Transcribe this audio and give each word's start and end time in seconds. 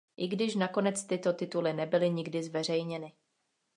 I 0.17 0.27
když 0.27 0.55
nakonec 0.55 1.03
tyto 1.07 1.33
tituly 1.33 1.73
nebyly 1.73 2.09
nikdy 2.09 2.43
zveřejněny. 2.43 3.13